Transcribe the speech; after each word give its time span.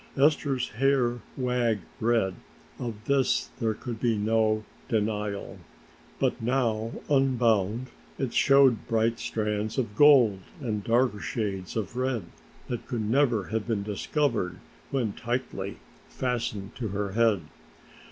Esther's 0.17 0.69
hair 0.69 1.21
wag 1.37 1.81
red, 1.99 2.33
of 2.79 2.95
this 3.05 3.51
there 3.59 3.75
could 3.75 3.99
be 3.99 4.17
no 4.17 4.65
denial, 4.89 5.59
but 6.17 6.41
now 6.41 6.91
unbound 7.07 7.91
it 8.17 8.33
showed 8.33 8.87
bright 8.87 9.19
strands 9.19 9.77
of 9.77 9.95
gold 9.95 10.39
and 10.59 10.83
darker 10.83 11.19
shades 11.19 11.75
of 11.75 11.95
red 11.95 12.23
that 12.67 12.87
could 12.87 13.07
never 13.07 13.43
have 13.49 13.67
been 13.67 13.83
discovered 13.83 14.57
when 14.89 15.13
tightly 15.13 15.77
fastened 16.09 16.75
to 16.75 16.87
her 16.87 17.11
head. 17.11 17.43